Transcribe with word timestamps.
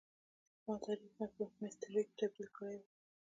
ما 0.65 0.75
تاریخ 0.85 1.11
مې 1.17 1.27
په 1.35 1.43
میسترې 1.61 2.01
کي 2.05 2.13
تبد 2.17 2.37
یل 2.39 2.49
کړی 2.57 2.75
وو. 2.81 2.87